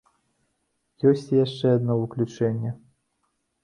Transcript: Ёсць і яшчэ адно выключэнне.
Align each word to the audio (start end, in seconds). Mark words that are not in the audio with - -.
Ёсць 1.11 1.27
і 1.35 1.39
яшчэ 1.45 1.77
адно 1.77 2.01
выключэнне. 2.03 2.77